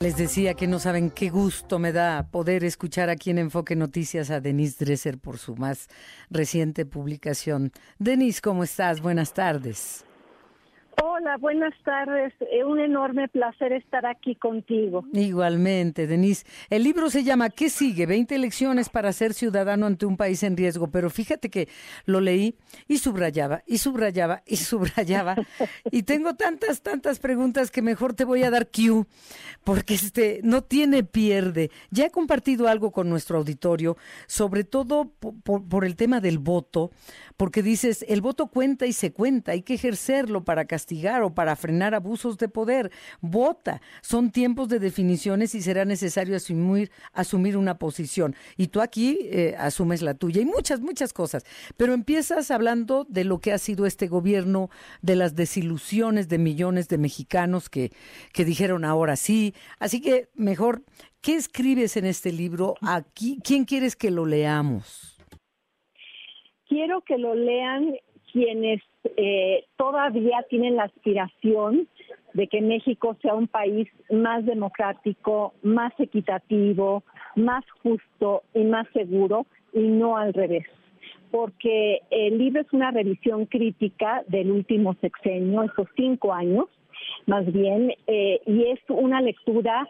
Les 0.00 0.16
decía 0.16 0.54
que 0.54 0.68
no 0.68 0.78
saben 0.78 1.10
qué 1.10 1.28
gusto 1.28 1.80
me 1.80 1.90
da 1.90 2.28
poder 2.30 2.62
escuchar 2.62 3.10
aquí 3.10 3.30
en 3.30 3.38
Enfoque 3.38 3.74
Noticias 3.74 4.30
a 4.30 4.40
Denise 4.40 4.84
Dresser 4.84 5.18
por 5.18 5.38
su 5.38 5.56
más 5.56 5.88
reciente 6.30 6.86
publicación. 6.86 7.72
Denise, 7.98 8.40
¿cómo 8.40 8.62
estás? 8.62 9.00
Buenas 9.00 9.34
tardes. 9.34 10.04
Hola, 11.00 11.36
buenas 11.36 11.74
tardes. 11.84 12.32
Es 12.40 12.64
un 12.64 12.80
enorme 12.80 13.28
placer 13.28 13.72
estar 13.72 14.04
aquí 14.04 14.34
contigo. 14.34 15.04
Igualmente, 15.12 16.08
Denise. 16.08 16.44
El 16.70 16.82
libro 16.82 17.08
se 17.08 17.22
llama 17.22 17.50
¿Qué 17.50 17.70
sigue? 17.70 18.04
20 18.06 18.36
lecciones 18.38 18.88
para 18.88 19.12
ser 19.12 19.32
ciudadano 19.32 19.86
ante 19.86 20.06
un 20.06 20.16
país 20.16 20.42
en 20.42 20.56
riesgo. 20.56 20.90
Pero 20.90 21.08
fíjate 21.08 21.50
que 21.50 21.68
lo 22.04 22.20
leí 22.20 22.56
y 22.88 22.98
subrayaba, 22.98 23.62
y 23.64 23.78
subrayaba, 23.78 24.42
y 24.44 24.56
subrayaba. 24.56 25.36
y 25.92 26.02
tengo 26.02 26.34
tantas, 26.34 26.82
tantas 26.82 27.20
preguntas 27.20 27.70
que 27.70 27.80
mejor 27.80 28.14
te 28.14 28.24
voy 28.24 28.42
a 28.42 28.50
dar 28.50 28.66
cue, 28.66 29.04
porque 29.62 29.94
este 29.94 30.40
no 30.42 30.64
tiene 30.64 31.04
pierde. 31.04 31.70
Ya 31.90 32.06
he 32.06 32.10
compartido 32.10 32.66
algo 32.66 32.90
con 32.90 33.08
nuestro 33.08 33.38
auditorio, 33.38 33.96
sobre 34.26 34.64
todo 34.64 35.12
por, 35.20 35.68
por 35.68 35.84
el 35.84 35.94
tema 35.94 36.20
del 36.20 36.38
voto, 36.38 36.90
porque 37.36 37.62
dices, 37.62 38.04
el 38.08 38.20
voto 38.20 38.48
cuenta 38.48 38.86
y 38.86 38.92
se 38.92 39.12
cuenta, 39.12 39.52
hay 39.52 39.62
que 39.62 39.74
ejercerlo 39.74 40.42
para 40.42 40.64
castigar 40.64 40.87
o 41.22 41.34
para 41.34 41.56
frenar 41.56 41.94
abusos 41.94 42.38
de 42.38 42.48
poder. 42.48 42.90
Vota. 43.20 43.80
Son 44.02 44.30
tiempos 44.30 44.68
de 44.68 44.78
definiciones 44.78 45.54
y 45.54 45.60
será 45.60 45.84
necesario 45.84 46.36
asumir, 46.36 46.90
asumir 47.12 47.56
una 47.56 47.78
posición. 47.78 48.34
Y 48.56 48.68
tú 48.68 48.80
aquí 48.80 49.18
eh, 49.22 49.54
asumes 49.58 50.02
la 50.02 50.14
tuya 50.14 50.40
y 50.40 50.44
muchas, 50.44 50.80
muchas 50.80 51.12
cosas. 51.12 51.44
Pero 51.76 51.92
empiezas 51.92 52.50
hablando 52.50 53.04
de 53.08 53.24
lo 53.24 53.38
que 53.38 53.52
ha 53.52 53.58
sido 53.58 53.86
este 53.86 54.08
gobierno, 54.08 54.70
de 55.02 55.16
las 55.16 55.34
desilusiones 55.34 56.28
de 56.28 56.38
millones 56.38 56.88
de 56.88 56.98
mexicanos 56.98 57.68
que, 57.68 57.90
que 58.32 58.44
dijeron 58.44 58.84
ahora 58.84 59.16
sí. 59.16 59.54
Así 59.78 60.00
que 60.00 60.28
mejor, 60.34 60.82
¿qué 61.20 61.34
escribes 61.34 61.96
en 61.96 62.06
este 62.06 62.32
libro? 62.32 62.74
Aquí, 62.80 63.38
¿Quién 63.44 63.64
quieres 63.64 63.94
que 63.96 64.10
lo 64.10 64.26
leamos? 64.26 65.18
Quiero 66.68 67.00
que 67.02 67.16
lo 67.16 67.34
lean 67.34 67.94
quienes 68.30 68.82
eh, 69.16 69.64
todavía 69.76 70.44
tienen 70.48 70.76
la 70.76 70.84
aspiración 70.84 71.88
de 72.34 72.46
que 72.46 72.60
México 72.60 73.16
sea 73.22 73.34
un 73.34 73.48
país 73.48 73.88
más 74.10 74.44
democrático, 74.44 75.54
más 75.62 75.92
equitativo, 75.98 77.02
más 77.36 77.64
justo 77.82 78.42
y 78.54 78.64
más 78.64 78.86
seguro 78.92 79.46
y 79.72 79.80
no 79.80 80.16
al 80.16 80.34
revés. 80.34 80.66
Porque 81.30 82.00
el 82.10 82.38
libro 82.38 82.62
es 82.62 82.72
una 82.72 82.90
revisión 82.90 83.46
crítica 83.46 84.22
del 84.28 84.50
último 84.50 84.94
sexenio, 85.00 85.62
esos 85.62 85.88
cinco 85.96 86.32
años 86.32 86.66
más 87.26 87.50
bien, 87.52 87.92
eh, 88.06 88.40
y 88.46 88.64
es 88.70 88.80
una 88.88 89.20
lectura 89.20 89.86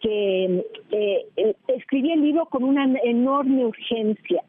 que 0.00 0.64
eh, 0.90 1.54
escribí 1.68 2.12
el 2.12 2.22
libro 2.22 2.46
con 2.46 2.64
una 2.64 2.84
enorme 3.04 3.66
urgencia, 3.66 4.42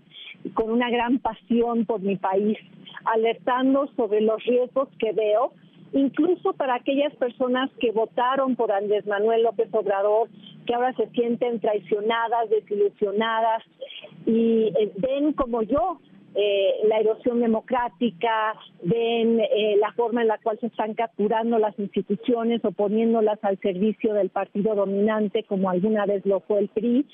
con 0.53 0.71
una 0.71 0.89
gran 0.89 1.19
pasión 1.19 1.85
por 1.85 2.01
mi 2.01 2.15
país 2.15 2.57
alertando 3.05 3.87
sobre 3.95 4.21
los 4.21 4.43
riesgos 4.43 4.89
que 4.99 5.11
veo, 5.11 5.53
incluso 5.93 6.53
para 6.53 6.75
aquellas 6.75 7.15
personas 7.15 7.69
que 7.79 7.91
votaron 7.91 8.55
por 8.55 8.71
Andrés 8.71 9.05
Manuel 9.07 9.43
López 9.43 9.69
Obrador, 9.71 10.29
que 10.65 10.73
ahora 10.73 10.93
se 10.93 11.07
sienten 11.09 11.59
traicionadas, 11.59 12.49
desilusionadas 12.49 13.63
y 14.25 14.71
eh, 14.79 14.91
ven 14.97 15.33
como 15.33 15.63
yo 15.63 15.99
eh, 16.35 16.87
la 16.87 16.99
erosión 16.99 17.39
democrática, 17.39 18.53
ven 18.83 19.39
eh, 19.39 19.77
la 19.79 19.91
forma 19.93 20.21
en 20.21 20.27
la 20.27 20.37
cual 20.37 20.59
se 20.59 20.67
están 20.67 20.93
capturando 20.93 21.57
las 21.57 21.77
instituciones 21.79 22.63
o 22.63 22.71
poniéndolas 22.71 23.43
al 23.43 23.57
servicio 23.59 24.13
del 24.13 24.29
partido 24.29 24.75
dominante, 24.75 25.43
como 25.43 25.71
alguna 25.71 26.05
vez 26.05 26.23
lo 26.25 26.41
fue 26.41 26.59
el 26.59 26.67
PRI. 26.69 27.05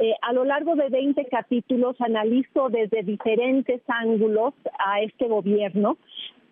Eh, 0.00 0.14
a 0.22 0.32
lo 0.32 0.44
largo 0.44 0.76
de 0.76 0.88
20 0.88 1.24
capítulos 1.26 2.00
analizo 2.00 2.68
desde 2.68 3.02
diferentes 3.02 3.82
ángulos 3.88 4.54
a 4.78 5.00
este 5.00 5.26
gobierno, 5.26 5.98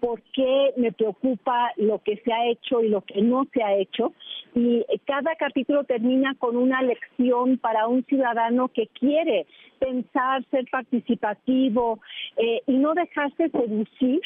por 0.01 0.21
qué 0.35 0.73
me 0.77 0.93
preocupa 0.93 1.73
lo 1.77 2.01
que 2.01 2.17
se 2.19 2.33
ha 2.33 2.47
hecho 2.47 2.83
y 2.83 2.89
lo 2.89 3.03
que 3.03 3.23
no 3.23 3.47
se 3.53 3.63
ha 3.63 3.75
hecho. 3.77 4.13
Y 4.55 4.85
cada 5.05 5.37
capítulo 5.37 5.85
termina 5.85 6.35
con 6.35 6.57
una 6.57 6.83
lección 6.83 7.59
para 7.59 7.87
un 7.87 8.05
ciudadano 8.05 8.69
que 8.69 8.89
quiere 8.89 9.47
pensar, 9.79 10.45
ser 10.51 10.67
participativo 10.71 12.01
eh, 12.37 12.63
y 12.67 12.73
no 12.79 12.95
dejarse 12.95 13.49
seducir 13.51 14.21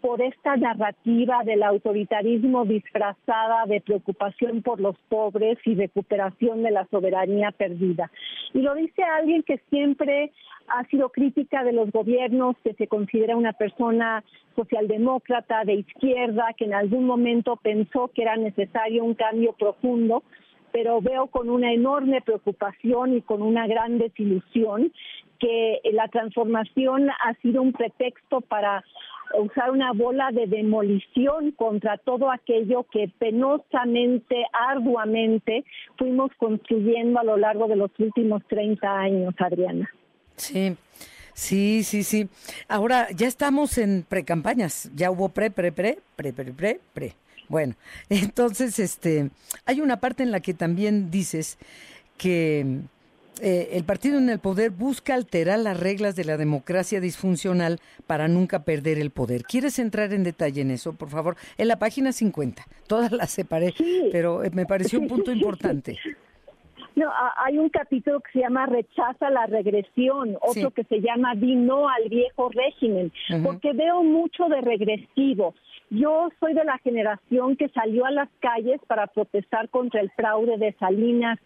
por 0.00 0.22
esta 0.22 0.56
narrativa 0.56 1.42
del 1.44 1.62
autoritarismo 1.62 2.64
disfrazada 2.64 3.66
de 3.66 3.80
preocupación 3.80 4.62
por 4.62 4.80
los 4.80 4.96
pobres 5.08 5.58
y 5.64 5.74
recuperación 5.74 6.62
de 6.62 6.70
la 6.70 6.86
soberanía 6.86 7.50
perdida. 7.50 8.10
Y 8.54 8.60
lo 8.60 8.74
dice 8.74 9.02
alguien 9.02 9.42
que 9.42 9.58
siempre 9.70 10.32
ha 10.68 10.84
sido 10.86 11.10
crítica 11.10 11.64
de 11.64 11.72
los 11.72 11.90
gobiernos, 11.90 12.56
que 12.62 12.74
se 12.74 12.88
considera 12.88 13.36
una 13.36 13.52
persona 13.52 14.22
socialdemócrata 14.54 15.64
de 15.64 15.74
izquierda, 15.74 16.52
que 16.56 16.66
en 16.66 16.74
algún 16.74 17.04
momento 17.04 17.56
pensó 17.56 18.10
que 18.14 18.22
era 18.22 18.36
necesario 18.36 19.04
un 19.04 19.14
cambio 19.14 19.52
profundo 19.52 20.22
pero 20.72 21.00
veo 21.00 21.28
con 21.28 21.50
una 21.50 21.72
enorme 21.72 22.20
preocupación 22.20 23.16
y 23.16 23.22
con 23.22 23.42
una 23.42 23.66
gran 23.66 23.98
desilusión 23.98 24.92
que 25.38 25.80
la 25.92 26.08
transformación 26.08 27.10
ha 27.10 27.34
sido 27.42 27.62
un 27.62 27.72
pretexto 27.72 28.40
para 28.40 28.84
usar 29.36 29.70
una 29.70 29.92
bola 29.92 30.30
de 30.32 30.46
demolición 30.46 31.52
contra 31.52 31.98
todo 31.98 32.30
aquello 32.30 32.84
que 32.90 33.10
penosamente, 33.18 34.36
arduamente 34.52 35.64
fuimos 35.96 36.30
construyendo 36.38 37.20
a 37.20 37.24
lo 37.24 37.36
largo 37.36 37.68
de 37.68 37.76
los 37.76 37.90
últimos 37.98 38.42
30 38.48 38.90
años, 38.90 39.34
Adriana. 39.38 39.90
Sí. 40.36 40.76
Sí, 41.34 41.84
sí, 41.84 42.02
sí. 42.02 42.28
Ahora 42.66 43.06
ya 43.14 43.28
estamos 43.28 43.78
en 43.78 44.04
precampañas. 44.08 44.90
Ya 44.96 45.12
hubo 45.12 45.28
pre, 45.28 45.52
pre, 45.52 45.70
pre, 45.70 45.98
pre, 46.16 46.32
pre, 46.32 46.52
pre, 46.52 46.80
pre. 46.92 47.14
Bueno, 47.48 47.76
entonces, 48.08 48.80
este, 48.80 49.30
hay 49.64 49.80
una 49.80 50.00
parte 50.00 50.24
en 50.24 50.32
la 50.32 50.40
que 50.40 50.52
también 50.52 51.12
dices 51.12 51.58
que 52.16 52.80
eh, 53.42 53.70
el 53.72 53.84
partido 53.84 54.18
en 54.18 54.28
el 54.28 54.38
poder 54.38 54.70
busca 54.70 55.14
alterar 55.14 55.58
las 55.58 55.78
reglas 55.78 56.16
de 56.16 56.24
la 56.24 56.36
democracia 56.36 57.00
disfuncional 57.00 57.80
para 58.06 58.28
nunca 58.28 58.64
perder 58.64 58.98
el 58.98 59.10
poder. 59.10 59.42
¿Quieres 59.42 59.78
entrar 59.78 60.12
en 60.12 60.24
detalle 60.24 60.62
en 60.62 60.70
eso, 60.70 60.94
por 60.94 61.08
favor? 61.08 61.36
En 61.56 61.68
la 61.68 61.78
página 61.78 62.12
50. 62.12 62.64
Todas 62.86 63.12
las 63.12 63.30
separé, 63.30 63.74
pero 64.12 64.44
eh, 64.44 64.50
me 64.52 64.66
pareció 64.66 65.00
un 65.00 65.08
punto 65.08 65.32
importante. 65.32 65.98
No, 66.98 67.08
hay 67.36 67.56
un 67.58 67.68
capítulo 67.68 68.20
que 68.20 68.32
se 68.32 68.40
llama 68.40 68.66
Rechaza 68.66 69.30
la 69.30 69.46
regresión, 69.46 70.36
otro 70.40 70.72
que 70.72 70.82
se 70.82 71.00
llama 71.00 71.36
Di 71.36 71.54
no 71.54 71.88
al 71.88 72.08
viejo 72.08 72.48
régimen, 72.48 73.12
porque 73.44 73.72
veo 73.72 74.02
mucho 74.02 74.48
de 74.48 74.60
regresivo. 74.60 75.54
Yo 75.90 76.28
soy 76.38 76.52
de 76.52 76.64
la 76.64 76.78
generación 76.78 77.56
que 77.56 77.68
salió 77.70 78.04
a 78.04 78.10
las 78.10 78.28
calles 78.40 78.80
para 78.86 79.06
protestar 79.06 79.70
contra 79.70 80.00
el 80.00 80.10
fraude 80.10 80.58
de 80.58 80.74
Salinas, 80.74 81.38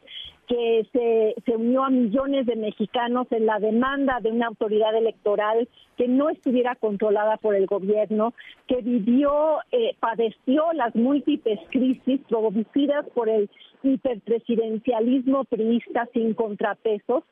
que 0.48 0.86
se, 0.92 1.40
se, 1.46 1.56
unió 1.56 1.84
a 1.84 1.90
millones 1.90 2.46
de 2.46 2.56
mexicanos 2.56 3.28
en 3.30 3.46
la 3.46 3.60
demanda 3.60 4.18
de 4.20 4.32
una 4.32 4.48
autoridad 4.48 4.94
electoral 4.96 5.68
que 5.96 6.08
no 6.08 6.28
estuviera 6.28 6.74
controlada 6.74 7.36
por 7.36 7.54
el 7.54 7.66
gobierno, 7.66 8.34
que 8.66 8.82
vivió, 8.82 9.60
eh, 9.70 9.94
padeció 10.00 10.72
las 10.72 10.94
múltiples 10.96 11.60
crisis 11.70 12.20
producidas 12.28 13.06
por 13.14 13.28
el 13.28 13.48
hiperpresidencialismo 13.84 15.44
priista 15.44 16.08
sin 16.12 16.34
contrapesos 16.34 17.22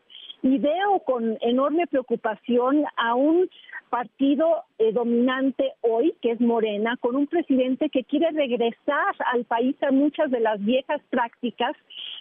y 0.43 0.59
veo 0.59 1.01
con 1.05 1.37
enorme 1.41 1.87
preocupación 1.89 2.85
a 2.97 3.15
un 3.15 3.51
partido 3.91 4.65
eh, 4.79 4.93
dominante 4.93 5.75
hoy, 5.83 6.15
que 6.23 6.31
es 6.31 6.41
Morena, 6.41 6.97
con 7.01 7.17
un 7.17 7.27
presidente 7.27 7.91
que 7.91 8.05
quiere 8.05 8.31
regresar 8.31 9.15
al 9.33 9.45
país 9.45 9.77
a 9.83 9.91
muchas 9.91 10.31
de 10.31 10.41
las 10.41 10.65
viejas 10.65 11.03
prácticas, 11.11 11.77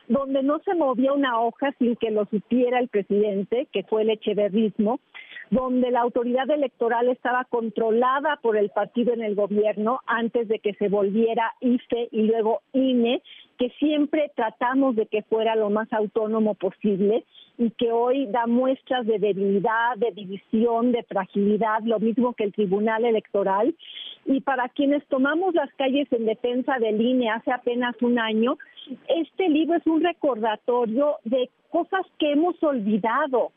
donde 0.07 0.43
no 0.43 0.59
se 0.65 0.73
movía 0.73 1.13
una 1.13 1.39
hoja 1.39 1.71
sin 1.77 1.95
que 1.95 2.11
lo 2.11 2.25
supiera 2.25 2.79
el 2.79 2.89
presidente, 2.89 3.67
que 3.71 3.83
fue 3.83 4.01
el 4.01 4.09
echeverrismo, 4.09 4.99
donde 5.51 5.91
la 5.91 6.01
autoridad 6.01 6.49
electoral 6.49 7.09
estaba 7.09 7.45
controlada 7.45 8.39
por 8.41 8.57
el 8.57 8.69
partido 8.69 9.13
en 9.13 9.23
el 9.23 9.35
gobierno 9.35 10.01
antes 10.05 10.47
de 10.47 10.59
que 10.59 10.73
se 10.75 10.89
volviera 10.89 11.53
IFE 11.61 12.09
y 12.11 12.23
luego 12.23 12.61
INE, 12.73 13.21
que 13.57 13.69
siempre 13.79 14.31
tratamos 14.35 14.95
de 14.95 15.07
que 15.07 15.23
fuera 15.23 15.55
lo 15.55 15.69
más 15.69 15.91
autónomo 15.91 16.53
posible 16.53 17.25
y 17.57 17.71
que 17.71 17.91
hoy 17.91 18.25
da 18.27 18.47
muestras 18.47 19.05
de 19.05 19.19
debilidad, 19.19 19.97
de 19.97 20.11
división, 20.11 20.93
de 20.93 21.03
fragilidad, 21.03 21.81
lo 21.83 21.99
mismo 21.99 22.33
que 22.33 22.45
el 22.45 22.53
Tribunal 22.53 23.03
Electoral. 23.03 23.75
Y 24.25 24.39
para 24.41 24.69
quienes 24.69 25.05
tomamos 25.07 25.53
las 25.55 25.69
calles 25.73 26.07
en 26.11 26.25
defensa 26.25 26.79
del 26.79 27.01
INE 27.01 27.31
hace 27.31 27.51
apenas 27.51 27.95
un 28.01 28.17
año, 28.17 28.57
este 29.09 29.49
libro 29.49 29.75
es 29.75 29.85
un 29.87 30.01
recordatorio 30.01 31.17
de 31.25 31.49
cosas 31.69 32.05
que 32.17 32.31
hemos 32.31 32.61
olvidado, 32.63 33.51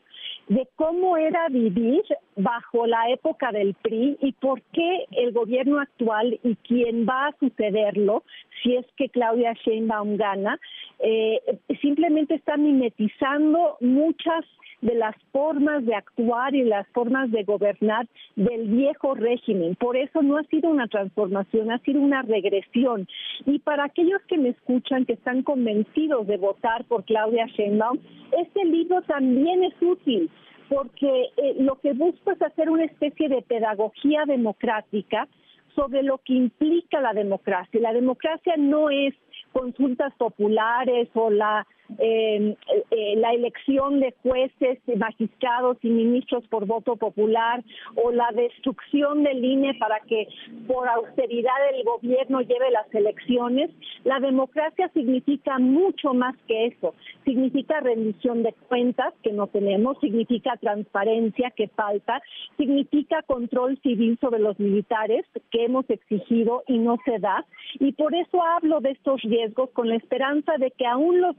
de 0.47 0.67
cómo 0.75 1.17
era 1.17 1.47
vivir 1.49 2.03
bajo 2.35 2.85
la 2.85 3.09
época 3.09 3.51
del 3.51 3.73
PRI 3.75 4.17
y 4.21 4.33
por 4.33 4.61
qué 4.73 5.05
el 5.11 5.31
gobierno 5.31 5.79
actual 5.79 6.39
y 6.43 6.55
quien 6.57 7.05
va 7.05 7.27
a 7.27 7.35
sucederlo, 7.39 8.23
si 8.61 8.75
es 8.75 8.85
que 8.97 9.09
Claudia 9.09 9.53
Sheinbaum 9.53 10.17
gana, 10.17 10.59
eh, 10.99 11.39
simplemente 11.81 12.35
está 12.35 12.57
mimetizando 12.57 13.77
muchas 13.79 14.45
de 14.83 14.95
las 14.95 15.15
formas 15.31 15.85
de 15.85 15.95
actuar 15.95 16.53
y 16.53 16.63
las 16.63 16.85
formas 16.89 17.31
de 17.31 17.43
gobernar 17.43 18.05
del 18.35 18.67
viejo 18.67 19.15
régimen. 19.15 19.75
Por 19.75 19.95
eso 19.95 20.21
no 20.21 20.37
ha 20.37 20.43
sido 20.43 20.69
una 20.69 20.87
transformación, 20.87 21.71
ha 21.71 21.79
sido 21.79 22.01
una 22.01 22.21
regresión. 22.21 23.07
Y 23.45 23.59
para 23.59 23.85
aquellos 23.85 24.21
que 24.27 24.37
me 24.37 24.49
escuchan, 24.49 25.05
que 25.05 25.13
están 25.13 25.41
convencidos 25.41 26.27
de 26.27 26.35
votar 26.35 26.83
por 26.85 27.05
Claudia 27.05 27.45
Sheinbaum, 27.47 27.97
este 28.37 28.65
libro 28.65 29.01
también 29.03 29.63
es 29.63 29.73
útil 29.81 30.29
porque 30.67 31.29
eh, 31.37 31.55
lo 31.59 31.75
que 31.79 31.93
busco 31.93 32.31
es 32.31 32.41
hacer 32.41 32.69
una 32.69 32.85
especie 32.85 33.29
de 33.29 33.41
pedagogía 33.41 34.23
democrática 34.25 35.27
sobre 35.75 36.03
lo 36.03 36.17
que 36.17 36.33
implica 36.33 36.99
la 36.99 37.13
democracia. 37.13 37.79
La 37.79 37.93
democracia 37.93 38.55
no 38.57 38.89
es 38.89 39.13
consultas 39.53 40.13
populares 40.15 41.09
o 41.13 41.29
la 41.29 41.65
eh, 41.99 42.55
eh, 42.91 43.15
la 43.17 43.33
elección 43.33 43.99
de 43.99 44.13
jueces, 44.23 44.79
magistrados 44.97 45.77
y 45.81 45.89
ministros 45.89 46.47
por 46.47 46.65
voto 46.65 46.95
popular 46.95 47.63
o 47.95 48.11
la 48.11 48.29
destrucción 48.33 49.23
del 49.23 49.43
INE 49.43 49.73
para 49.75 49.99
que 50.01 50.27
por 50.67 50.87
austeridad 50.87 51.53
el 51.73 51.83
gobierno 51.83 52.41
lleve 52.41 52.71
las 52.71 52.93
elecciones. 52.93 53.69
La 54.03 54.19
democracia 54.19 54.89
significa 54.93 55.59
mucho 55.59 56.13
más 56.13 56.35
que 56.47 56.67
eso. 56.67 56.93
Significa 57.25 57.79
rendición 57.79 58.43
de 58.43 58.53
cuentas 58.67 59.13
que 59.21 59.31
no 59.31 59.47
tenemos, 59.47 59.97
significa 59.99 60.57
transparencia 60.57 61.51
que 61.51 61.67
falta, 61.69 62.21
significa 62.57 63.21
control 63.23 63.79
civil 63.81 64.17
sobre 64.19 64.39
los 64.39 64.59
militares 64.59 65.25
que 65.51 65.65
hemos 65.65 65.89
exigido 65.89 66.63
y 66.67 66.77
no 66.77 66.97
se 67.05 67.19
da. 67.19 67.45
Y 67.79 67.93
por 67.93 68.13
eso 68.15 68.41
hablo 68.43 68.79
de 68.79 68.91
estos 68.91 69.21
riesgos 69.21 69.69
con 69.71 69.89
la 69.89 69.95
esperanza 69.95 70.53
de 70.57 70.71
que 70.71 70.85
aún 70.85 71.21
los 71.21 71.37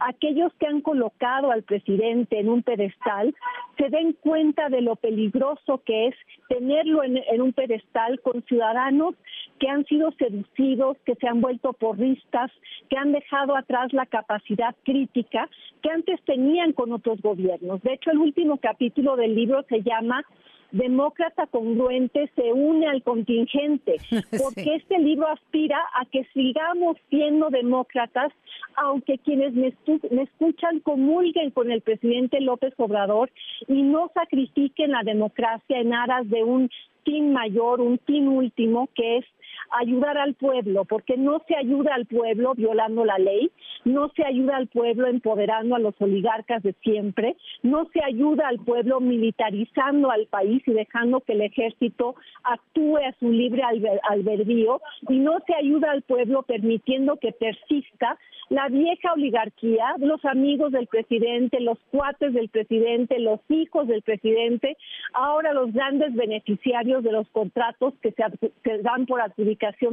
aquellos 0.00 0.52
que 0.54 0.66
han 0.66 0.80
colocado 0.80 1.50
al 1.50 1.62
presidente 1.62 2.38
en 2.38 2.48
un 2.48 2.62
pedestal, 2.62 3.34
se 3.78 3.88
den 3.88 4.12
cuenta 4.14 4.68
de 4.68 4.80
lo 4.80 4.96
peligroso 4.96 5.82
que 5.84 6.08
es 6.08 6.14
tenerlo 6.48 7.02
en, 7.02 7.16
en 7.16 7.42
un 7.42 7.52
pedestal 7.52 8.20
con 8.20 8.42
ciudadanos 8.44 9.14
que 9.58 9.68
han 9.68 9.84
sido 9.86 10.10
seducidos, 10.12 10.96
que 11.04 11.14
se 11.16 11.28
han 11.28 11.40
vuelto 11.40 11.72
porristas, 11.74 12.50
que 12.88 12.96
han 12.96 13.12
dejado 13.12 13.56
atrás 13.56 13.92
la 13.92 14.06
capacidad 14.06 14.74
crítica 14.84 15.48
que 15.82 15.90
antes 15.90 16.20
tenían 16.24 16.72
con 16.72 16.92
otros 16.92 17.20
gobiernos. 17.20 17.82
De 17.82 17.94
hecho, 17.94 18.10
el 18.10 18.18
último 18.18 18.58
capítulo 18.58 19.16
del 19.16 19.34
libro 19.34 19.62
se 19.68 19.82
llama 19.82 20.24
demócrata 20.72 21.46
congruente 21.46 22.30
se 22.34 22.52
une 22.52 22.86
al 22.86 23.02
contingente, 23.02 23.96
porque 24.42 24.74
este 24.76 24.98
libro 24.98 25.28
aspira 25.28 25.78
a 26.00 26.04
que 26.06 26.24
sigamos 26.32 26.96
siendo 27.08 27.50
demócratas, 27.50 28.32
aunque 28.76 29.18
quienes 29.18 29.52
me, 29.54 29.72
me, 30.10 30.22
escuchan 30.22 30.80
comulguen 30.80 31.50
con 31.50 31.70
el 31.70 31.80
presidente 31.80 32.40
López 32.40 32.74
Obrador 32.78 33.30
y 33.68 33.82
no 33.82 34.10
sacrifiquen 34.14 34.92
la 34.92 35.02
democracia 35.02 35.78
en 35.78 35.94
aras 35.94 36.28
de 36.28 36.44
un 36.44 36.70
fin 37.04 37.32
mayor, 37.32 37.80
un 37.80 37.98
fin 38.06 38.28
último, 38.28 38.88
que 38.94 39.18
es 39.18 39.24
ayudar 39.70 40.18
al 40.18 40.34
pueblo, 40.34 40.84
porque 40.84 41.16
no 41.16 41.42
se 41.46 41.56
ayuda 41.56 41.94
al 41.94 42.06
pueblo 42.06 42.54
violando 42.54 43.04
la 43.04 43.18
ley, 43.18 43.50
no 43.84 44.10
se 44.10 44.24
ayuda 44.24 44.56
al 44.56 44.68
pueblo 44.68 45.06
empoderando 45.06 45.76
a 45.76 45.78
los 45.78 45.94
oligarcas 46.00 46.62
de 46.62 46.72
siempre, 46.82 47.36
no 47.62 47.86
se 47.92 48.02
ayuda 48.02 48.48
al 48.48 48.58
pueblo 48.58 49.00
militarizando 49.00 50.10
al 50.10 50.26
país 50.26 50.62
y 50.66 50.72
dejando 50.72 51.20
que 51.20 51.32
el 51.32 51.42
ejército 51.42 52.14
actúe 52.42 52.98
a 52.98 53.12
su 53.18 53.30
libre 53.30 53.62
albedrío, 54.08 54.80
y 55.08 55.18
no 55.18 55.38
se 55.46 55.54
ayuda 55.54 55.90
al 55.90 56.02
pueblo 56.02 56.42
permitiendo 56.42 57.16
que 57.16 57.32
persista 57.32 58.18
la 58.50 58.68
vieja 58.68 59.12
oligarquía, 59.12 59.94
los 59.98 60.24
amigos 60.24 60.72
del 60.72 60.88
presidente, 60.88 61.60
los 61.60 61.78
cuates 61.92 62.34
del 62.34 62.48
presidente, 62.48 63.20
los 63.20 63.38
hijos 63.48 63.86
del 63.86 64.02
presidente, 64.02 64.76
ahora 65.12 65.52
los 65.52 65.72
grandes 65.72 66.12
beneficiarios 66.14 67.04
de 67.04 67.12
los 67.12 67.28
contratos 67.28 67.94
que 68.02 68.12
se, 68.12 68.78
dan 68.82 69.06
por 69.06 69.20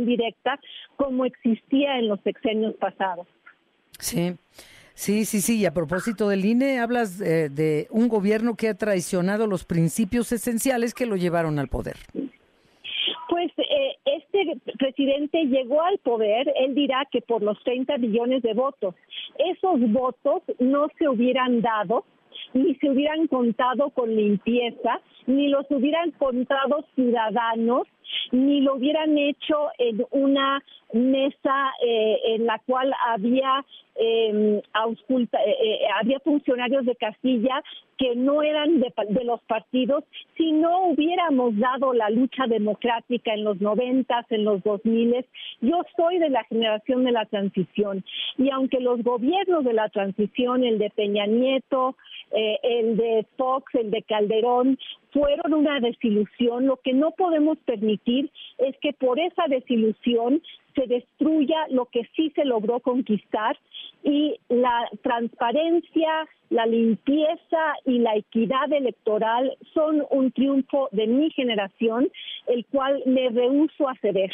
directa, 0.06 0.60
como 0.96 1.26
existía 1.26 2.00
en 2.00 2.08
los 2.08 2.20
sexenios 2.22 2.76
pasados. 2.76 3.28
Sí. 4.00 4.36
Sí, 4.94 5.26
sí, 5.26 5.42
sí. 5.42 5.60
Y 5.60 5.66
a 5.66 5.74
propósito 5.74 6.28
del 6.28 6.44
INE, 6.44 6.80
hablas 6.80 7.22
eh, 7.22 7.50
de 7.50 7.88
un 7.92 8.08
gobierno 8.08 8.56
que 8.56 8.70
ha 8.70 8.74
traicionado 8.74 9.46
los 9.46 9.64
principios 9.64 10.32
esenciales 10.32 10.96
que 10.96 11.06
lo 11.06 11.16
llevaron 11.16 11.60
al 11.60 11.68
poder. 11.68 11.98
Pues 13.30 13.52
eh, 13.60 13.96
este 14.06 14.60
presidente 14.80 15.46
llegó 15.46 15.84
al 15.84 16.00
poder, 16.00 16.52
él 16.60 16.74
dirá 16.74 17.08
que 17.12 17.22
por 17.22 17.44
los 17.44 17.62
30 17.64 17.98
millones 18.00 18.42
de 18.42 18.56
votos. 18.56 18.96
Esos 19.38 19.80
votos 19.92 20.42
no 20.60 20.88
se 20.98 21.08
hubieran 21.08 21.62
dado 21.62 22.04
ni 22.54 22.76
se 22.76 22.90
hubieran 22.90 23.28
contado 23.28 23.90
con 23.92 24.16
limpieza, 24.16 25.02
ni 25.26 25.50
los 25.50 25.66
hubieran 25.70 26.12
contado 26.12 26.86
ciudadanos, 26.96 27.88
ni 28.32 28.62
lo 28.62 28.76
hubieran 28.76 29.18
hecho 29.18 29.70
en 29.78 30.06
una 30.12 30.64
mesa 30.94 31.72
eh, 31.86 32.18
en 32.28 32.46
la 32.46 32.60
cual 32.66 32.94
había 33.08 33.66
em, 33.96 34.58
eh, 34.58 34.62
eh, 35.34 35.80
había 36.00 36.20
funcionarios 36.20 36.86
de 36.86 36.96
Castilla 36.96 37.64
que 37.98 38.16
no 38.16 38.44
eran 38.44 38.80
de, 38.80 38.94
de, 39.10 39.24
los 39.24 39.42
partidos, 39.42 40.04
si 40.38 40.52
no 40.52 40.90
hubiéramos 40.90 41.58
dado 41.58 41.94
la 41.94 42.10
lucha 42.12 42.46
democrática 42.48 43.34
en 43.34 43.44
los 43.44 43.60
noventas, 43.60 44.26
en 44.30 44.46
los 44.46 44.62
dos 44.64 44.86
miles. 44.86 45.26
Yo 45.62 45.82
soy 45.96 46.20
de 46.20 46.30
la 46.30 46.44
generación 46.44 47.04
de 47.06 47.12
la 47.12 47.26
transición 47.26 48.06
y 48.38 48.52
aunque 48.52 48.80
los 48.80 49.02
gobiernos 49.04 49.64
de 49.66 49.74
la 49.74 49.90
transición, 49.90 50.64
el 50.64 50.78
de 50.78 50.92
Peña 50.92 51.26
Nieto, 51.26 51.96
eh, 52.32 52.60
el 52.62 52.98
de 52.98 53.26
Fox, 53.38 53.74
el 53.76 53.90
de 53.90 54.04
Calderón, 54.04 54.78
fueron 55.18 55.54
una 55.54 55.80
desilusión. 55.80 56.68
Lo 56.68 56.78
que 56.78 56.94
no 56.94 57.12
podemos 57.12 57.58
permitir 57.60 58.30
es 58.60 58.76
que 58.82 58.94
por 58.94 59.20
esa 59.20 59.48
desilusión 59.48 60.44
se 60.76 60.86
destruya 60.86 61.58
lo 61.70 61.86
que 61.86 62.08
sí 62.16 62.32
se 62.36 62.46
logró 62.46 62.80
conquistar 62.82 63.58
y 64.04 64.36
la 64.48 64.88
transparencia, 65.02 66.28
la 66.52 66.68
limpieza 66.68 67.74
y 67.86 67.98
la 67.98 68.16
equidad 68.16 68.72
electoral 68.72 69.58
son 69.74 70.04
un 70.12 70.32
triunfo 70.32 70.88
de 70.92 71.08
mi 71.08 71.32
generación, 71.32 72.12
el 72.46 72.64
cual 72.68 73.02
me 73.08 73.30
rehuso 73.30 73.90
a 73.90 73.96
ceder. 73.96 74.32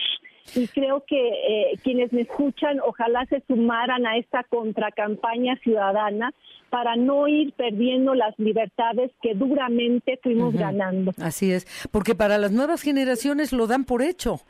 Y 0.55 0.67
creo 0.67 1.03
que 1.05 1.29
eh, 1.29 1.79
quienes 1.83 2.11
me 2.13 2.21
escuchan 2.21 2.79
ojalá 2.85 3.25
se 3.27 3.41
sumaran 3.47 4.05
a 4.05 4.17
esta 4.17 4.43
contracampaña 4.43 5.55
ciudadana 5.63 6.33
para 6.69 6.95
no 6.95 7.27
ir 7.27 7.53
perdiendo 7.53 8.13
las 8.13 8.37
libertades 8.37 9.11
que 9.21 9.35
duramente 9.35 10.19
fuimos 10.21 10.53
ganando. 10.53 11.11
Así 11.21 11.51
es, 11.51 11.67
porque 11.91 12.15
para 12.15 12.37
las 12.37 12.51
nuevas 12.51 12.81
generaciones 12.81 13.53
lo 13.53 13.67
dan 13.67 13.85
por 13.85 14.01
hecho 14.01 14.41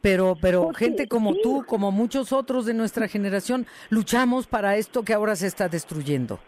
pero 0.00 0.36
pero 0.40 0.72
gente 0.72 1.08
como 1.08 1.34
tú, 1.34 1.64
como 1.66 1.92
muchos 1.92 2.32
otros 2.32 2.66
de 2.66 2.74
nuestra 2.74 3.08
generación, 3.08 3.66
luchamos 3.90 4.46
para 4.46 4.76
esto 4.76 5.02
que 5.02 5.12
ahora 5.12 5.36
se 5.36 5.46
está 5.46 5.68
destruyendo. 5.68 6.38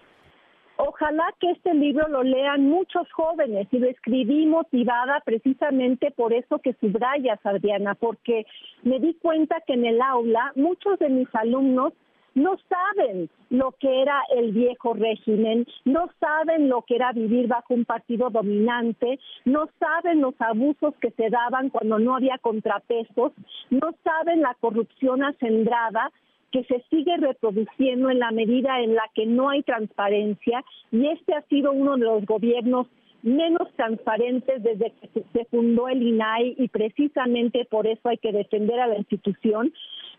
Ojalá 0.85 1.33
que 1.39 1.49
este 1.53 1.75
libro 1.75 2.09
lo 2.09 2.25
lean 2.25 2.69
muchos 2.69 3.07
jóvenes 3.13 3.69
y 3.71 3.79
lo 3.79 3.87
escribí 3.87 4.47
motivada 4.47 5.21
precisamente 5.25 6.11
por 6.11 6.33
eso 6.33 6.59
que 6.59 6.73
subrayas, 6.81 7.39
Adriana, 7.45 7.95
porque 7.95 8.47
me 8.83 8.99
di 8.99 9.15
cuenta 9.15 9.61
que 9.61 9.75
en 9.75 9.85
el 9.85 10.03
aula 10.03 10.51
muchos 10.57 10.99
de 10.99 11.09
mis 11.09 11.33
alumnos 11.37 11.93
no 12.35 12.57
saben 12.69 13.31
lo 13.51 13.71
que 13.79 14.03
era 14.03 14.23
el 14.35 14.51
viejo 14.51 14.95
régimen, 14.95 15.67
no 15.85 16.09
saben 16.19 16.69
lo 16.69 16.83
que 16.83 16.97
era 16.97 17.13
vivir 17.13 17.47
bajo 17.47 17.75
un 17.75 17.85
partido 17.85 18.31
dominante, 18.31 19.21
no 19.45 19.69
saben 19.79 20.21
los 20.21 20.35
abusos 20.41 20.97
que 21.01 21.13
se 21.13 21.31
daban 21.31 21.71
cuando 21.71 22.01
no 22.01 22.17
había 22.17 22.39
contrapesos, 22.39 23.33
no 23.71 23.95
saben 24.03 24.43
la 24.43 24.57
corrupción 24.59 25.23
acendrada 25.23 26.11
que 26.53 26.65
se 26.65 26.85
sigue 26.91 27.17
reproduciendo 27.17 28.11
en 28.11 28.19
la 28.19 28.31
medida 28.31 28.81
en 28.81 28.95
la 28.95 29.11
que 29.15 29.27
no 29.27 29.49
hay 29.51 29.63
transparencia 29.63 30.63
y 30.93 31.07
este 31.09 31.35
ha 31.35 31.43
sido 31.43 31.73
uno 31.73 31.97
de 31.97 32.05
los 32.05 32.27
gobiernos 32.27 32.87
menos 33.23 33.69
transparentes 33.77 34.63
desde 34.63 34.93
que 35.13 35.25
se 35.33 35.45
fundó 35.47 35.89
el 35.89 36.03
INAI 36.03 36.57
y 36.59 36.69
precisamente 36.69 37.65
por 37.65 37.87
eso 37.87 38.09
hay 38.09 38.19
que 38.19 38.33
defender 38.33 38.79
a 38.81 38.89
la 38.89 38.99
institución. 38.99 39.73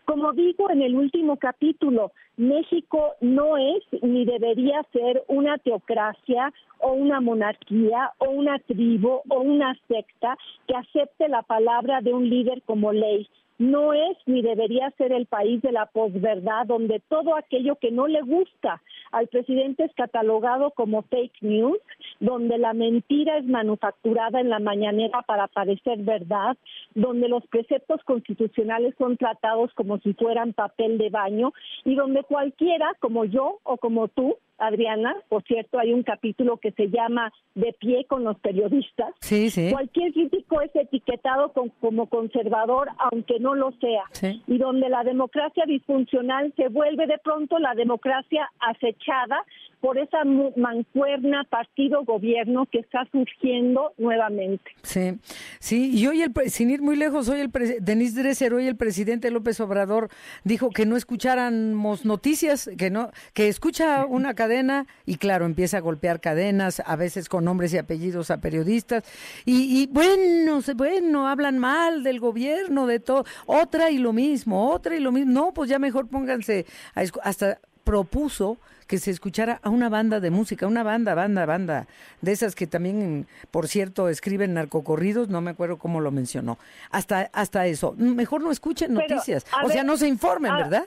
Como 0.06 0.32
digo 0.32 0.70
en 0.70 0.82
el 0.82 0.96
último 0.96 1.36
capítulo, 1.36 2.12
México 2.36 3.14
no 3.20 3.56
es 3.56 4.02
ni 4.02 4.24
debería 4.24 4.82
ser 4.92 5.22
una 5.28 5.56
teocracia 5.58 6.52
o 6.80 6.92
una 6.92 7.20
monarquía 7.20 8.12
o 8.18 8.30
una 8.30 8.58
tribu 8.58 9.20
o 9.28 9.40
una 9.40 9.74
secta 9.88 10.36
que 10.66 10.74
acepte 10.74 11.28
la 11.28 11.42
palabra 11.42 12.00
de 12.00 12.12
un 12.12 12.28
líder 12.28 12.62
como 12.62 12.92
ley. 12.92 13.28
No 13.64 13.94
es 13.94 14.16
ni 14.26 14.42
debería 14.42 14.90
ser 14.98 15.12
el 15.12 15.26
país 15.26 15.62
de 15.62 15.72
la 15.72 15.86
posverdad, 15.86 16.66
donde 16.66 17.00
todo 17.08 17.34
aquello 17.34 17.76
que 17.76 17.90
no 17.90 18.06
le 18.06 18.20
gusta 18.22 18.82
al 19.10 19.28
presidente 19.28 19.84
es 19.84 19.94
catalogado 19.94 20.72
como 20.72 21.02
fake 21.02 21.40
news, 21.40 21.78
donde 22.20 22.58
la 22.58 22.74
mentira 22.74 23.38
es 23.38 23.46
manufacturada 23.46 24.40
en 24.40 24.50
la 24.50 24.58
mañanera 24.58 25.22
para 25.22 25.48
parecer 25.48 25.98
verdad, 25.98 26.56
donde 26.94 27.28
los 27.28 27.46
preceptos 27.46 28.02
constitucionales 28.04 28.94
son 28.98 29.16
tratados 29.16 29.72
como 29.74 29.98
si 29.98 30.12
fueran 30.14 30.52
papel 30.52 30.98
de 30.98 31.08
baño 31.10 31.52
y 31.84 31.94
donde 31.94 32.22
cualquiera, 32.24 32.92
como 33.00 33.24
yo 33.24 33.60
o 33.62 33.78
como 33.78 34.08
tú, 34.08 34.36
Adriana, 34.58 35.14
por 35.28 35.42
cierto, 35.44 35.78
hay 35.78 35.92
un 35.92 36.02
capítulo 36.02 36.58
que 36.58 36.72
se 36.72 36.88
llama 36.88 37.32
De 37.54 37.72
pie 37.78 38.04
con 38.06 38.24
los 38.24 38.38
periodistas. 38.38 39.08
Sí, 39.20 39.50
sí. 39.50 39.70
Cualquier 39.70 40.12
crítico 40.12 40.60
es 40.60 40.74
etiquetado 40.74 41.52
como 41.80 42.08
conservador, 42.08 42.88
aunque 42.98 43.38
no 43.40 43.54
lo 43.54 43.72
sea. 43.72 44.04
Y 44.46 44.58
donde 44.58 44.88
la 44.88 45.02
democracia 45.04 45.64
disfuncional 45.66 46.52
se 46.56 46.68
vuelve 46.68 47.06
de 47.06 47.18
pronto 47.18 47.58
la 47.58 47.74
democracia 47.74 48.50
acechada 48.60 49.44
por 49.84 49.98
esa 49.98 50.24
mancuerna 50.56 51.44
partido-gobierno 51.44 52.64
que 52.72 52.78
está 52.78 53.06
surgiendo 53.12 53.92
nuevamente. 53.98 54.64
Sí, 54.82 55.18
sí, 55.58 55.90
y 55.94 56.06
hoy, 56.06 56.22
el, 56.22 56.32
sin 56.46 56.70
ir 56.70 56.80
muy 56.80 56.96
lejos, 56.96 57.28
hoy 57.28 57.40
el 57.40 57.50
Denis 57.82 58.14
Dresser, 58.14 58.54
hoy 58.54 58.66
el 58.66 58.76
presidente 58.76 59.30
López 59.30 59.60
Obrador 59.60 60.08
dijo 60.42 60.70
que 60.70 60.86
no 60.86 60.96
escucháramos 60.96 62.06
noticias, 62.06 62.70
que 62.78 62.88
no, 62.88 63.10
que 63.34 63.48
escucha 63.48 64.06
una 64.06 64.32
cadena 64.32 64.86
y 65.04 65.16
claro, 65.16 65.44
empieza 65.44 65.76
a 65.76 65.80
golpear 65.80 66.18
cadenas, 66.18 66.80
a 66.86 66.96
veces 66.96 67.28
con 67.28 67.44
nombres 67.44 67.74
y 67.74 67.76
apellidos 67.76 68.30
a 68.30 68.40
periodistas, 68.40 69.04
y, 69.44 69.82
y 69.82 69.86
bueno, 69.88 70.60
bueno, 70.76 71.28
hablan 71.28 71.58
mal 71.58 72.02
del 72.04 72.20
gobierno, 72.20 72.86
de 72.86 73.00
todo, 73.00 73.26
otra 73.44 73.90
y 73.90 73.98
lo 73.98 74.14
mismo, 74.14 74.70
otra 74.70 74.96
y 74.96 75.00
lo 75.00 75.12
mismo, 75.12 75.30
no, 75.30 75.52
pues 75.52 75.68
ya 75.68 75.78
mejor 75.78 76.08
pónganse, 76.08 76.64
a, 76.94 77.02
hasta 77.22 77.58
propuso 77.84 78.58
que 78.86 78.98
se 78.98 79.10
escuchara 79.10 79.60
a 79.62 79.70
una 79.70 79.88
banda 79.88 80.20
de 80.20 80.30
música, 80.30 80.66
una 80.66 80.82
banda, 80.82 81.14
banda, 81.14 81.46
banda, 81.46 81.86
de 82.20 82.32
esas 82.32 82.54
que 82.54 82.66
también, 82.66 83.26
por 83.50 83.68
cierto, 83.68 84.08
escriben 84.08 84.54
narcocorridos, 84.54 85.28
no 85.28 85.40
me 85.40 85.52
acuerdo 85.52 85.78
cómo 85.78 86.00
lo 86.00 86.10
mencionó. 86.10 86.58
Hasta, 86.90 87.30
hasta 87.32 87.66
eso. 87.66 87.94
Mejor 87.96 88.42
no 88.42 88.50
escuchen 88.50 88.92
noticias, 88.92 89.46
o 89.62 89.68
sea, 89.68 89.84
no 89.84 89.96
se 89.96 90.08
informen, 90.08 90.54
¿verdad? 90.56 90.86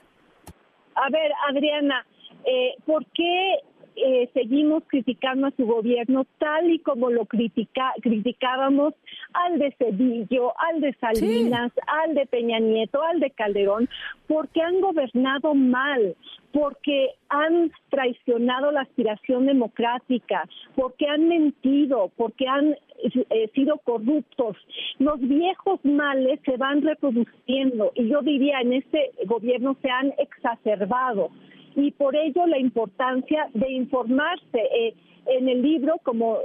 A 0.95 1.09
ver, 1.09 1.31
Adriana, 1.49 2.05
eh, 2.45 2.75
¿por 2.85 3.05
qué 3.07 3.55
eh, 3.97 4.29
seguimos 4.33 4.83
criticando 4.87 5.47
a 5.47 5.51
su 5.51 5.65
gobierno 5.65 6.25
tal 6.37 6.69
y 6.69 6.79
como 6.79 7.09
lo 7.09 7.25
critica, 7.25 7.93
criticábamos 8.01 8.93
al 9.33 9.57
de 9.57 9.71
Cedillo, 9.77 10.53
al 10.59 10.81
de 10.81 10.93
Salinas, 10.99 11.71
al 11.87 12.13
de 12.13 12.27
Peña 12.27 12.59
Nieto, 12.59 13.01
al 13.01 13.19
de 13.19 13.31
Calderón, 13.31 13.89
porque 14.27 14.61
han 14.61 14.81
gobernado 14.81 15.55
mal, 15.55 16.15
porque 16.51 17.09
han 17.29 17.71
traicionado 17.89 18.71
la 18.71 18.81
aspiración 18.81 19.47
democrática, 19.47 20.47
porque 20.75 21.07
han 21.07 21.27
mentido, 21.27 22.11
porque 22.15 22.47
han 22.47 22.75
eh, 23.03 23.49
sido 23.53 23.77
corruptos. 23.79 24.57
Los 24.99 25.19
viejos 25.19 25.79
males 25.83 26.39
se 26.45 26.57
van 26.57 26.81
reproduciendo 26.81 27.91
y 27.95 28.09
yo 28.09 28.21
diría 28.21 28.61
en 28.61 28.73
este 28.73 29.11
gobierno 29.25 29.75
se 29.81 29.89
han 29.89 30.13
exacerbado 30.17 31.31
y 31.77 31.91
por 31.91 32.15
ello 32.15 32.45
la 32.47 32.57
importancia 32.57 33.47
de 33.53 33.71
informarse. 33.71 34.57
Eh, 34.57 34.93
en 35.29 35.49
el 35.49 35.61
libro, 35.61 35.99
como, 36.03 36.37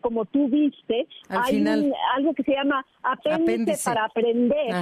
como 0.00 0.26
tú 0.26 0.48
viste, 0.48 1.06
hay 1.28 1.64
algo 2.14 2.34
que 2.34 2.42
se 2.42 2.52
llama 2.52 2.84
apéndice, 3.02 3.82
para 3.82 4.04
aprender. 4.04 4.74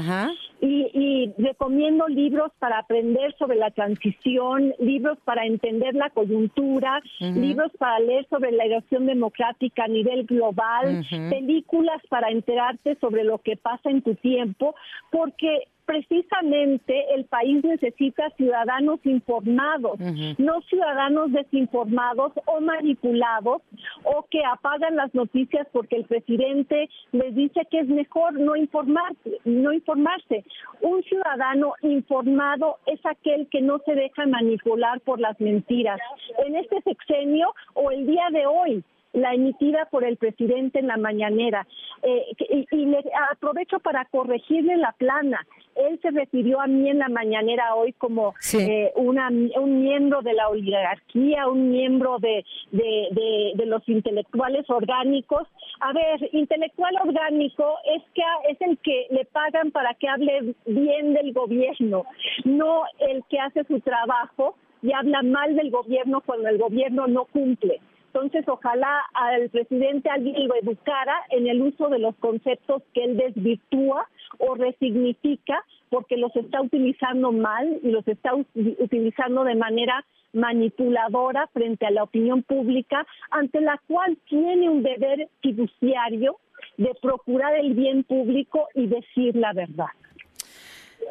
Y, 0.61 0.91
y, 0.93 1.35
recomiendo 1.39 2.09
libros 2.09 2.51
para 2.59 2.81
aprender 2.81 3.33
sobre 3.39 3.57
la 3.57 3.71
transición, 3.71 4.75
libros 4.81 5.19
para 5.25 5.47
entender 5.47 5.95
la 5.95 6.11
coyuntura, 6.11 7.01
libros 7.21 7.71
para 7.79 8.01
leer 8.01 8.27
sobre 8.29 8.51
la 8.51 8.65
erosión 8.65 9.07
democrática 9.07 9.85
a 9.85 9.89
nivel 9.89 10.27
global, 10.27 11.07
películas 11.31 12.03
para 12.09 12.31
enterarte 12.31 12.97
sobre 13.01 13.23
lo 13.23 13.39
que 13.39 13.57
pasa 13.57 13.89
en 13.89 14.03
tu 14.03 14.17
tiempo, 14.17 14.75
porque 15.13 15.69
precisamente 15.89 17.15
el 17.15 17.25
país 17.25 17.65
necesita 17.65 18.29
ciudadanos 18.37 19.01
informados, 19.05 19.99
no 20.37 20.61
ciudadanos 20.69 21.33
desinformados 21.33 22.33
o 22.45 22.61
manipulados 22.61 23.63
o 24.05 24.27
que 24.31 24.45
apagan 24.45 24.97
las 24.97 25.15
noticias 25.15 25.67
porque 25.73 25.97
el 25.97 26.05
presidente 26.05 26.91
les 27.13 27.35
dice 27.35 27.63
que 27.71 27.81
es 27.81 27.89
mejor 27.89 28.35
no 28.35 28.55
informarse, 28.55 29.39
no 29.47 29.73
informarse. 29.73 30.45
Un 30.83 31.03
ciudadano 31.05 31.73
informado 31.81 32.77
es 32.85 33.01
aquel 33.07 33.49
que 33.49 33.63
no 33.63 33.79
se 33.87 33.95
deja 33.95 34.27
manipular 34.27 35.01
por 35.01 35.19
las 35.19 35.41
mentiras. 35.41 35.99
En 36.47 36.55
este 36.55 36.83
sexenio 36.83 37.55
o 37.73 37.91
el 37.91 38.07
día 38.07 38.27
de 38.31 38.45
hoy 38.45 38.85
la 39.21 39.35
emitida 39.35 39.87
por 39.87 40.05
el 40.05 40.17
presidente 40.17 40.79
en 40.79 40.87
la 40.87 40.97
mañanera. 40.97 41.67
Eh, 42.03 42.67
y, 42.71 42.87
le 42.87 43.03
aprovecho 43.31 43.81
para 43.81 44.05
corregirle 44.07 44.77
la 44.77 44.93
plana. 44.93 45.45
Él 45.75 45.99
se 46.01 46.11
refirió 46.11 46.61
a 46.61 46.67
mí 46.67 46.89
en 46.89 46.99
la 46.99 47.09
mañanera 47.09 47.75
hoy 47.75 47.93
como 47.93 48.35
eh, 48.55 48.93
una, 48.97 49.29
un 49.29 49.83
miembro 49.83 50.23
de 50.23 50.33
la 50.33 50.49
oligarquía, 50.49 51.49
un 51.49 51.71
miembro 51.71 52.19
de, 52.19 52.45
de, 52.71 53.53
de, 53.55 53.67
los 53.67 53.87
intelectuales 53.89 54.69
orgánicos. 54.71 55.47
A 55.81 55.93
ver, 55.93 56.29
intelectual 56.33 56.95
orgánico 57.05 57.75
es 57.95 58.03
que 58.15 58.23
es 58.51 58.61
el 58.61 58.79
que 58.79 59.07
le 59.11 59.25
pagan 59.27 59.71
para 59.71 59.95
que 59.95 60.09
hable 60.09 60.55
bien 60.67 61.15
del 61.15 61.33
gobierno, 61.33 62.05
no 62.45 62.83
el 62.99 63.23
que 63.29 63.39
hace 63.39 63.65
su 63.65 63.81
trabajo 63.81 64.57
y 64.83 64.93
habla 64.93 65.23
mal 65.23 65.57
del 65.57 65.71
gobierno 65.71 66.21
cuando 66.21 66.49
el 66.49 66.59
gobierno 66.59 67.07
no 67.07 67.25
cumple. 67.27 67.81
Entonces, 68.13 68.45
ojalá 68.49 69.05
al 69.15 69.51
presidente 69.51 70.09
alguien 70.09 70.49
lo 70.49 70.55
educara 70.55 71.15
en 71.31 71.47
el 71.47 71.61
uso 71.63 71.89
de 71.89 71.99
los 71.99 72.17
conceptos 72.17 72.83
que 72.95 73.05
él 73.05 73.17
desvirtúa 73.17 74.09
o 74.39 74.55
resignifica 74.55 75.65
porque 75.91 76.17
los 76.17 76.35
está 76.37 76.61
utilizando 76.61 77.33
mal 77.33 77.79
y 77.83 77.91
los 77.91 78.07
está 78.09 78.35
utilizando 78.35 79.45
de 79.45 79.55
manera 79.55 80.05
manipuladora 80.33 81.47
frente 81.49 81.87
a 81.87 81.91
la 81.91 82.03
opinión 82.03 82.43
pública, 82.43 83.07
ante 83.31 83.61
la 83.61 83.81
cual 83.87 84.19
tiene 84.29 84.69
un 84.69 84.83
deber 84.83 85.29
fiduciario 85.41 86.37
de 86.77 86.91
procurar 87.01 87.55
el 87.55 87.75
bien 87.75 88.05
público 88.05 88.69
y 88.75 88.87
decir 88.87 89.37
la 89.37 89.53
verdad. 89.53 89.89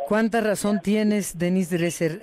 ¿Cuánta 0.08 0.42
razón 0.42 0.80
tienes, 0.82 1.38
Denise 1.38 1.77
Dresser? 1.77 2.20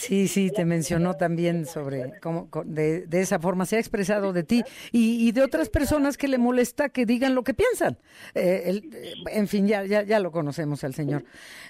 Sí, 0.00 0.28
sí, 0.28 0.50
te 0.50 0.64
mencionó 0.64 1.14
también 1.16 1.66
sobre 1.66 2.18
cómo 2.22 2.48
de, 2.64 3.06
de 3.06 3.20
esa 3.20 3.38
forma 3.38 3.66
se 3.66 3.76
ha 3.76 3.78
expresado 3.78 4.32
de 4.32 4.44
ti 4.44 4.62
y, 4.92 5.30
de 5.32 5.42
otras 5.42 5.68
personas 5.68 6.16
que 6.16 6.26
le 6.26 6.38
molesta 6.38 6.88
que 6.88 7.04
digan 7.04 7.34
lo 7.34 7.44
que 7.44 7.52
piensan. 7.52 7.98
Eh, 8.34 8.80
eh, 8.94 9.14
en 9.30 9.46
fin, 9.46 9.68
ya, 9.68 9.84
ya, 9.84 10.02
ya 10.02 10.18
lo 10.18 10.32
conocemos 10.32 10.84
al 10.84 10.94
señor. 10.94 11.24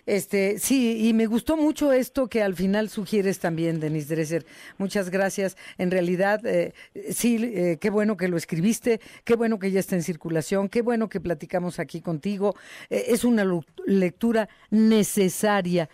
Este, 0.07 0.61
sí, 0.61 1.09
y 1.09 1.13
me 1.13 1.27
gustó 1.27 1.57
mucho 1.57 1.93
esto 1.93 2.29
que 2.29 2.41
al 2.41 2.55
final 2.55 2.89
sugieres 2.89 3.41
también, 3.41 3.81
Denise 3.81 4.15
Dresser. 4.15 4.47
Muchas 4.79 5.11
gracias. 5.11 5.57
En 5.77 5.91
realidad, 5.91 6.47
eh, 6.47 6.73
sí, 7.11 7.77
qué 7.81 7.91
bueno 7.91 8.17
que 8.17 8.29
lo 8.29 8.37
escribiste, 8.37 9.01
qué 9.25 9.35
bueno 9.35 9.59
que 9.59 9.73
ya 9.73 9.81
está 9.81 9.97
en 9.97 10.05
circulación, 10.05 10.69
qué 10.69 10.83
bueno 10.83 11.09
que 11.09 11.19
platicamos 11.19 11.81
aquí 11.81 12.01
contigo. 12.01 12.55
es 12.91 13.25
una 13.25 13.45
lectura 13.87 14.49
necesaria 14.71 15.91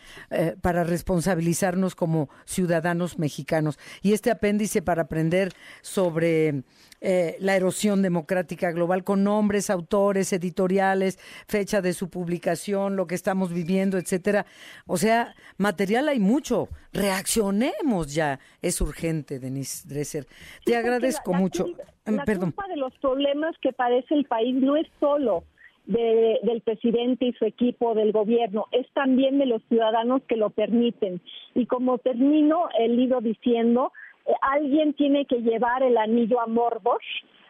para 0.61 0.85
responsabilizarnos 0.85 1.95
como 1.95 2.26
ciudadanos 2.45 3.19
mexicanos. 3.19 3.79
Y 4.03 4.13
este 4.13 4.31
apéndice 4.31 4.83
para 4.83 5.03
aprender 5.03 5.53
sobre 5.83 6.63
eh, 7.01 7.37
la 7.41 7.57
erosión 7.57 8.03
democrática 8.03 8.71
global 8.73 9.05
con 9.05 9.25
nombres, 9.25 9.71
autores, 9.71 10.33
editoriales, 10.33 11.19
fecha 11.47 11.81
de 11.83 11.93
su 11.93 12.09
publicación, 12.11 12.97
lo 12.97 13.07
que 13.07 13.15
estamos 13.15 13.53
viviendo, 13.53 13.99
etcétera. 13.99 14.47
O 14.87 14.97
sea, 14.97 15.35
material 15.59 16.09
hay 16.09 16.21
mucho. 16.21 16.69
Reaccionemos 16.93 18.15
ya. 18.15 18.41
Es 18.63 18.81
urgente, 18.81 19.39
Denise 19.39 19.87
Dresser. 19.87 20.27
Te 20.65 20.77
agradezco 20.77 21.33
mucho. 21.35 21.67
La 22.07 22.25
Perdón. 22.25 22.53
culpa 22.53 22.69
de 22.69 22.77
los 22.77 22.93
problemas 22.99 23.55
que 23.61 23.73
padece 23.73 24.15
el 24.15 24.25
país 24.25 24.55
no 24.55 24.77
es 24.77 24.87
solo 25.01 25.45
del 25.87 26.61
presidente 26.63 27.27
y 27.27 27.33
su 27.35 27.45
equipo 27.45 27.95
del 27.95 28.13
gobierno, 28.13 28.67
es 28.73 28.89
también 28.93 29.39
de 29.39 29.47
los 29.47 29.63
ciudadanos 29.69 30.23
que 30.29 30.37
lo 30.37 30.51
permiten. 30.51 31.21
Y 31.55 31.67
como 31.67 31.99
termino 31.99 32.69
el 32.79 32.97
libro 32.97 33.21
diciendo, 33.21 33.93
eh, 34.27 34.33
alguien 34.43 34.95
tiene 34.95 35.27
que 35.27 35.43
llevar 35.43 35.83
el 35.83 35.97
anillo 35.97 36.41
a 36.41 36.47
Mordor, 36.47 37.01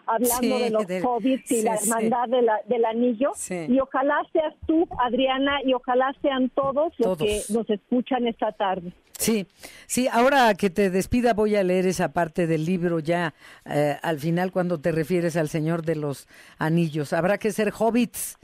hablando 0.07 0.59
de 0.59 0.71
los 0.71 1.03
COVID 1.03 1.41
y 1.49 1.63
la 1.63 1.75
hermandad 1.75 2.29
del 2.67 2.85
anillo. 2.85 3.33
Y 3.69 3.79
ojalá 3.81 4.23
seas 4.33 4.55
tú, 4.67 4.87
Adriana, 4.99 5.59
y 5.65 5.75
ojalá 5.75 6.15
sean 6.23 6.51
todos 6.51 6.93
los 6.99 7.19
que 7.19 7.43
nos 7.51 7.69
escuchan 7.69 8.27
esta 8.27 8.53
tarde. 8.53 8.93
Sí, 9.19 9.47
sí, 9.87 10.09
ahora 10.13 10.55
que 10.55 10.69
te 10.69 10.91
despida 10.91 11.33
voy 11.33 11.57
a 11.57 11.63
leer 11.63 11.87
esa 11.87 12.13
parte 12.13 12.47
del 12.47 12.67
libro 12.67 13.01
ya 13.01 13.33
eh, 13.65 13.97
al 14.03 14.19
final 14.19 14.53
cuando 14.53 14.79
te 14.79 14.93
refieres 14.93 15.37
al 15.37 15.49
Señor 15.49 15.83
de 15.83 15.97
los 15.97 16.29
Anillos. 16.59 17.13
Habrá 17.13 17.39
que 17.39 17.51
ser 17.51 17.73
hobbits 17.77 18.39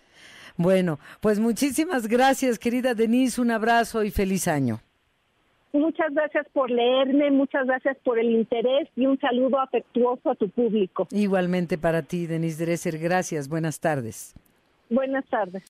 Bueno, 0.57 0.99
pues 1.21 1.41
muchísimas 1.41 2.09
gracias, 2.09 2.59
querida 2.59 2.95
Denise. 2.95 3.41
Un 3.41 3.51
abrazo 3.51 4.03
y 4.03 4.11
feliz 4.11 4.49
año. 4.49 4.81
Muchas 5.73 6.13
gracias 6.13 6.47
por 6.53 6.71
leerme, 6.71 7.31
muchas 7.31 7.67
gracias 7.67 7.97
por 8.05 8.19
el 8.19 8.31
interés 8.31 8.89
y 8.95 9.07
un 9.07 9.19
saludo 9.19 9.59
afectuoso 9.59 10.31
a 10.31 10.35
tu 10.35 10.49
público. 10.49 11.09
Igualmente 11.11 11.79
para 11.79 12.03
ti, 12.03 12.27
Denise 12.27 12.65
Dresser. 12.65 12.99
Gracias. 12.99 13.49
Buenas 13.49 13.81
tardes. 13.81 14.35
Buenas 14.91 15.25
tardes. 15.27 15.61